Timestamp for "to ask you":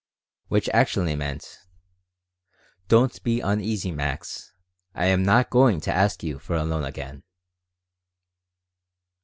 5.81-6.39